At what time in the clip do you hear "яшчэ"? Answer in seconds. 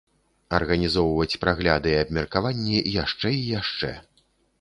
3.03-3.27, 3.59-3.91